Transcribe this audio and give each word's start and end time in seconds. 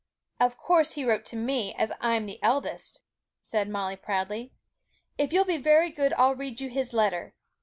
'Of 0.39 0.57
course 0.57 0.93
he 0.93 1.05
wrote 1.05 1.25
to 1.27 1.35
me, 1.35 1.75
as 1.75 1.91
I'm 2.01 2.25
the 2.25 2.41
eldest,' 2.41 3.01
said 3.39 3.69
Molly 3.69 3.95
proudly; 3.95 4.51
'if 5.19 5.31
you'll 5.31 5.45
be 5.45 5.57
very 5.57 5.91
good 5.91 6.11
I'll 6.13 6.33
read 6.33 6.59
you 6.59 6.69
his 6.69 6.91
letter.' 6.91 7.35